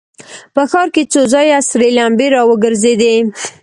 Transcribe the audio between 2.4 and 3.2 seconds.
وګرځېدې.